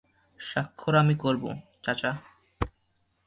স্বাক্ষর 0.39 0.93
আমি 0.95 1.15
করব, 1.15 1.43
চাচা। 1.83 2.11